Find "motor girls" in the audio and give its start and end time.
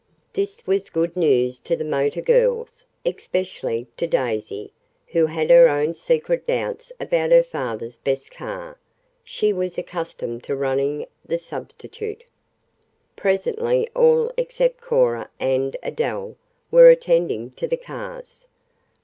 1.85-2.87